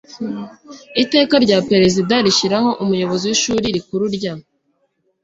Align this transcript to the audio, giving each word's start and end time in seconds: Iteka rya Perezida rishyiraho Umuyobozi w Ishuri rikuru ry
Iteka 1.03 1.35
rya 1.45 1.59
Perezida 1.69 2.13
rishyiraho 2.25 2.69
Umuyobozi 2.83 3.23
w 3.27 3.33
Ishuri 3.37 3.65
rikuru 3.75 4.03
ry 4.15 4.25